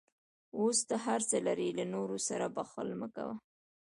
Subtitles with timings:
[0.59, 3.35] اوس ته هر څه لرې، له نورو سره بخل مه کوه.